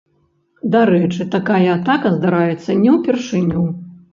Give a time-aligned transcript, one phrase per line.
[0.75, 3.61] Дарэчы, такая атака здараецца не ўпершыню.